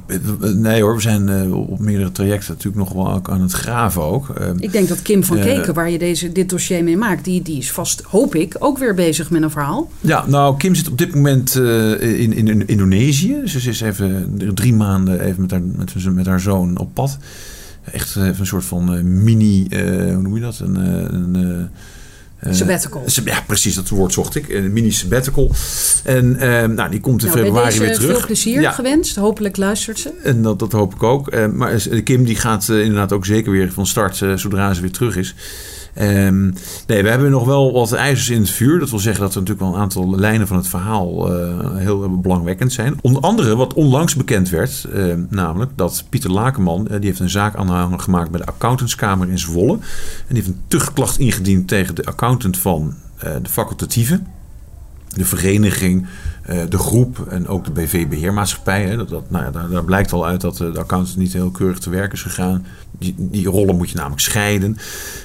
[0.55, 4.27] nee hoor, we zijn uh, op meerdere trajecten natuurlijk nog wel aan het graven ook.
[4.41, 7.25] Um, ik denk dat Kim van uh, Keken, waar je deze, dit dossier mee maakt,
[7.25, 9.91] die, die is vast, hoop ik, ook weer bezig met een verhaal.
[10.01, 13.39] Ja, nou, Kim zit op dit moment in, in, in Indonesië.
[13.41, 17.17] Dus ze is even drie maanden even met haar, met, met haar zoon op pad
[17.91, 20.59] echt een soort van mini, hoe noem je dat?
[20.59, 20.75] Een,
[21.13, 21.69] een
[22.45, 23.03] uh, sabbatical.
[23.25, 24.49] Ja, precies, dat woord zocht ik.
[24.49, 25.51] Een mini sabbatical.
[26.03, 28.17] En uh, nou, die komt in nou, februari weer terug.
[28.17, 28.71] Veel plezier ja.
[28.71, 29.15] gewenst.
[29.15, 30.09] Hopelijk luistert ze.
[30.23, 31.33] En dat, dat hoop ik ook.
[31.33, 35.15] Uh, maar Kim die gaat inderdaad ook zeker weer van start zodra ze weer terug
[35.15, 35.35] is.
[36.01, 36.53] Um,
[36.87, 38.79] nee, we hebben nog wel wat ijzers in het vuur.
[38.79, 42.19] Dat wil zeggen dat er natuurlijk wel een aantal lijnen van het verhaal uh, heel
[42.19, 42.97] belangwekkend zijn.
[43.01, 47.29] Onder andere wat onlangs bekend werd, uh, namelijk dat Pieter Lakenman, uh, die heeft een
[47.29, 49.73] zaak aanhanger gemaakt bij de accountantskamer in Zwolle.
[49.73, 49.79] En
[50.27, 54.21] die heeft een tuchtklacht ingediend tegen de accountant van de facultatieve
[55.17, 56.07] de vereniging,
[56.69, 58.95] de groep en ook de BV-beheermaatschappij.
[58.95, 61.79] Dat, dat, nou ja, daar, daar, blijkt al uit dat de accountant niet heel keurig
[61.79, 62.65] te werk is gegaan.
[62.99, 64.77] Die, die rollen moet je namelijk scheiden.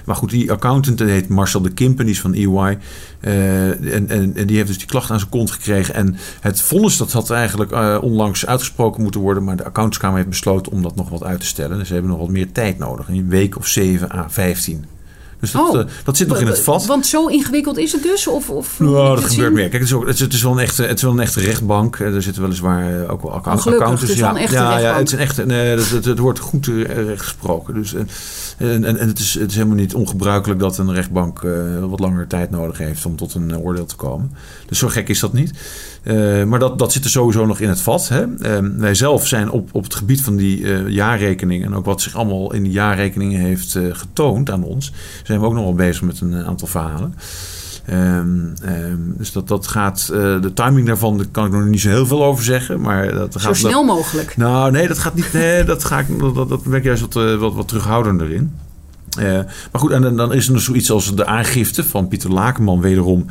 [0.05, 2.79] Maar goed, die accountant heet Marcel de Kimpen, die is van EY.
[3.21, 5.95] Uh, en, en, en, die heeft dus die klacht aan zijn kont gekregen.
[5.95, 9.45] En het vonnis dat had eigenlijk onlangs uitgesproken moeten worden.
[9.45, 11.79] Maar de accountantskamer heeft besloten om dat nog wat uit te stellen.
[11.79, 13.09] Dus ze hebben nog wat meer tijd nodig.
[13.09, 14.85] Een week of 7 à 15.
[15.43, 16.87] Dus dat, oh, uh, dat zit nog in het vat.
[16.87, 18.27] Want zo ingewikkeld is het dus?
[18.27, 19.69] Of, of nou, dat gebeurt meer.
[19.69, 21.99] Kijk, het is, ook, het, is wel een echte, het is wel een echte rechtbank.
[21.99, 24.01] Er zitten weliswaar ook wel accountants.
[24.01, 25.47] Dus ja, ja, ja, het is een echte.
[25.47, 27.75] Nee, het, het, het wordt goed recht gesproken.
[27.75, 28.09] Dus, en,
[28.59, 32.27] en, en het, is, het is helemaal niet ongebruikelijk dat een rechtbank uh, wat langer
[32.27, 34.33] tijd nodig heeft om tot een oordeel te komen.
[34.67, 35.53] Dus zo gek is dat niet.
[36.05, 38.09] Uh, maar dat, dat zit er sowieso nog in het vat.
[38.09, 38.25] Hè?
[38.27, 42.01] Uh, wij zelf zijn op, op het gebied van die uh, jaarrekening en ook wat
[42.01, 46.03] zich allemaal in die jaarrekeningen heeft getoond aan ons, zijn we ook nog wel bezig
[46.03, 47.15] met een aantal verhalen.
[47.91, 51.81] Um, um, dus dat, dat gaat, uh, de timing daarvan daar kan ik nog niet
[51.81, 52.81] zo heel veel over zeggen.
[52.81, 54.37] Maar dat gaat, zo snel mogelijk.
[54.37, 55.33] Nou, nee, dat gaat niet.
[55.33, 56.19] Nee, dat ga ik.
[56.19, 58.53] Dat, dat ben ik juist wat, wat, wat terughoudender in.
[59.19, 59.33] Uh,
[59.73, 63.27] maar goed, en dan is er nog zoiets als de aangifte van Pieter Lakenman wederom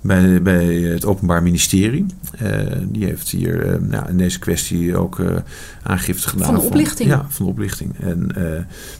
[0.00, 2.06] bij, bij het Openbaar Ministerie.
[2.42, 2.50] Uh,
[2.82, 5.20] die heeft hier uh, nou, in deze kwestie ook
[5.82, 6.46] aangifte gedaan.
[6.46, 7.10] Van de oplichting?
[7.10, 7.94] Van, ja, van de oplichting.
[8.00, 8.30] En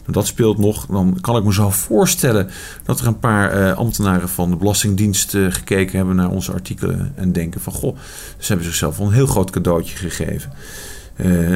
[0.07, 0.85] dat speelt nog.
[0.85, 2.49] Dan kan ik me zo voorstellen
[2.83, 7.11] dat er een paar ambtenaren van de Belastingdienst gekeken hebben naar onze artikelen.
[7.15, 7.97] En denken van, goh,
[8.37, 10.51] ze hebben zichzelf wel een heel groot cadeautje gegeven.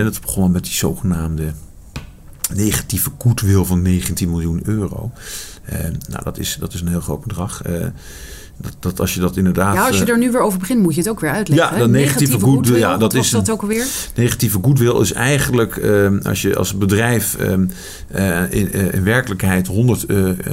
[0.03, 1.51] dat begon met die zogenaamde
[2.55, 5.11] negatieve goodwill van 19 miljoen euro.
[5.73, 7.67] Uh, nou, dat is, dat is een heel groot bedrag.
[7.67, 7.85] Uh,
[8.61, 9.75] dat, dat als je dat inderdaad.
[9.75, 11.69] Ja, als je eh, er nu weer over begint, moet je het ook weer uitleggen.
[11.73, 12.77] Ja, dat negatieve, goodwill.
[12.79, 13.85] Ja, dat is dat ook alweer?
[14.15, 20.05] Negatieve goodwill is eigenlijk uh, als je als bedrijf uh, in, in, werkelijkheid 100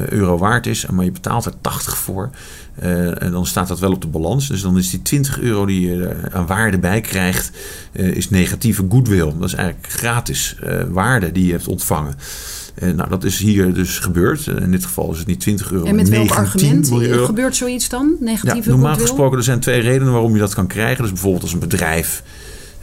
[0.09, 2.31] euro waard is, maar je betaalt er 80 voor.
[2.79, 4.49] en dan staat dat wel op de balans.
[4.49, 7.51] Dus dan is die 20 euro die je aan waarde bij krijgt,
[7.93, 9.33] is negatieve goodwill.
[9.39, 10.57] Dat is eigenlijk gratis
[10.91, 12.15] waarde die je hebt ontvangen.
[12.83, 14.47] Uh, nou, dat is hier dus gebeurd.
[14.47, 15.85] Uh, in dit geval is het niet 20 euro.
[15.85, 16.89] En met welk argument
[17.25, 18.17] gebeurt zoiets dan?
[18.21, 21.03] Negatieve ja, normaal gesproken, er zijn twee redenen waarom je dat kan krijgen.
[21.03, 22.23] Dus bijvoorbeeld als een bedrijf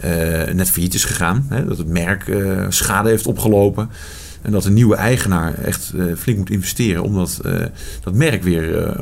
[0.05, 0.11] uh,
[0.53, 1.45] net failliet is gegaan.
[1.49, 2.31] Hè, dat het merk
[2.69, 3.89] schade heeft opgelopen.
[4.41, 7.41] En dat een nieuwe eigenaar echt flink moet investeren om dat,
[8.03, 8.95] dat merk weer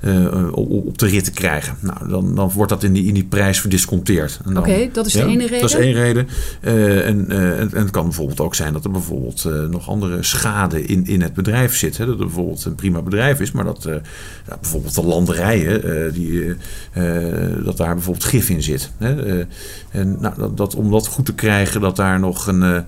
[0.00, 1.76] uh, op de rit te krijgen.
[1.80, 4.40] Nou, dan, dan wordt dat in die, in die prijs verdisconteerd.
[4.56, 5.60] Oké, dat is de ene reden?
[5.60, 6.28] Dat is één reden.
[6.60, 11.06] Uh, en, en, het kan bijvoorbeeld ook zijn dat er bijvoorbeeld nog andere schade in,
[11.06, 11.96] in het bedrijf zit.
[11.96, 12.06] Hè?
[12.06, 13.82] Dat het bijvoorbeeld een prima bedrijf is, maar dat
[14.48, 16.54] ja, bijvoorbeeld de landerijen, die,
[17.64, 18.90] dat daar bijvoorbeeld gif in zit.
[18.98, 19.44] Hè?
[19.90, 22.84] en nou, dat, dat, om dat goed te krijgen, dat daar nog een,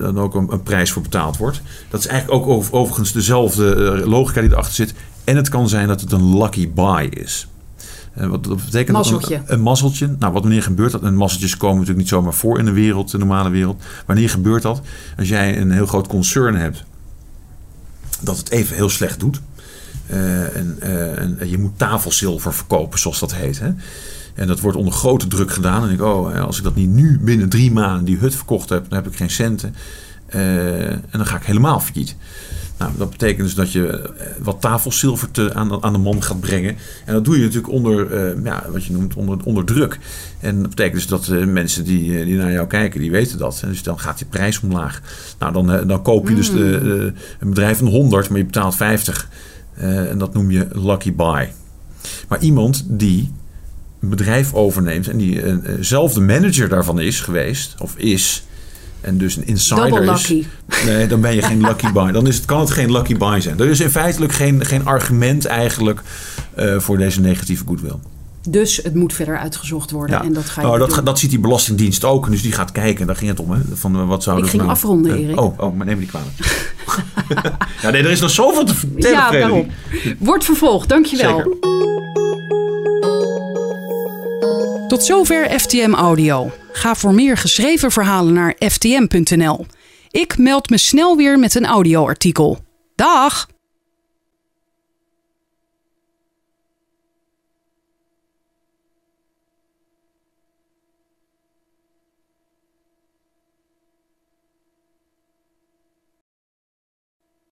[0.00, 1.62] dan ook een, een, prijs voor betaald wordt.
[1.90, 4.94] Dat is eigenlijk ook overigens dezelfde logica die erachter zit.
[5.24, 7.46] En het kan zijn dat het een lucky buy is.
[8.12, 9.34] En wat dat betekent mazzeltje.
[9.34, 10.06] Een, een, mazzeltje.
[10.18, 11.02] Nou, wat wanneer gebeurt dat?
[11.02, 13.82] En mazzeltjes komen natuurlijk niet zomaar voor in de wereld, de normale wereld.
[14.06, 14.80] Wanneer gebeurt dat?
[15.18, 16.84] Als jij een heel groot concern hebt
[18.20, 19.40] dat het even heel slecht doet.
[20.10, 23.58] Uh, en, uh, en, je moet tafelzilver verkopen, zoals dat heet.
[23.58, 23.70] Hè?
[24.34, 25.84] En dat wordt onder grote druk gedaan.
[25.84, 28.88] En ik, oh, als ik dat niet nu binnen drie maanden die hut verkocht heb,
[28.88, 29.74] dan heb ik geen centen.
[30.34, 32.16] Uh, en dan ga ik helemaal failliet.
[32.82, 36.40] Nou, dat betekent dus dat je eh, wat tafelzilver te, aan, aan de man gaat
[36.40, 36.76] brengen.
[37.04, 39.98] En dat doe je natuurlijk onder, uh, ja, wat je noemt, onder, onder druk.
[40.40, 43.60] En dat betekent dus dat uh, mensen die, die naar jou kijken, die weten dat.
[43.62, 45.00] En dus dan gaat je prijs omlaag.
[45.38, 47.14] Nou, dan, dan koop je dus de, mm.
[47.40, 49.28] een bedrijf van 100, maar je betaalt 50.
[49.74, 51.52] en dat noem je lucky buy.
[52.28, 53.32] Maar iemand die
[54.00, 55.40] een bedrijf overneemt en die
[55.80, 58.44] zelf de manager daarvan is geweest, of is
[59.02, 60.34] en dus een insider is.
[60.86, 62.12] Nee, dan ben je geen lucky buy.
[62.12, 63.58] Dan is het, kan het geen lucky buy zijn.
[63.58, 66.02] Er is in feitelijk geen, geen argument eigenlijk
[66.58, 67.96] uh, voor deze negatieve goodwill.
[68.48, 70.16] Dus het moet verder uitgezocht worden.
[70.16, 70.24] Ja.
[70.24, 72.30] En dat, ga je oh, dat, dat ziet die Belastingdienst ook.
[72.30, 73.06] Dus die gaat kijken.
[73.06, 73.50] Daar ging het om.
[73.50, 73.60] Hè?
[73.72, 75.40] Van, uh, wat zou Ik ging nou, afronden, uh, Erik.
[75.40, 76.36] Oh, oh, maar neem me niet kwalijk.
[77.82, 79.10] ja, nee, er is nog zoveel te vertellen.
[79.10, 79.66] Ja, daarom.
[80.18, 80.88] Wordt vervolgd.
[80.88, 81.36] Dankjewel.
[81.36, 81.91] Zeker.
[85.02, 86.50] Zover FTM Audio.
[86.72, 89.66] Ga voor meer geschreven verhalen naar ftm.nl.
[90.10, 92.58] Ik meld me snel weer met een audioartikel.
[92.94, 93.46] Dag!